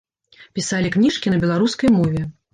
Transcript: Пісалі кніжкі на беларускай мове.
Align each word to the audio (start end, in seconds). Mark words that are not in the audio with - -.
Пісалі 0.59 0.89
кніжкі 0.95 1.35
на 1.35 1.39
беларускай 1.45 1.95
мове. 2.01 2.27